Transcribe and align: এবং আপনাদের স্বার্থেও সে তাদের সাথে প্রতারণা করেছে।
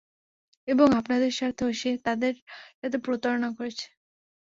এবং 0.67 0.87
আপনাদের 0.99 1.31
স্বার্থেও 1.33 1.71
সে 1.73 1.91
তাদের 2.05 2.33
সাথে 2.79 2.97
প্রতারণা 3.05 3.49
করেছে। 3.57 3.87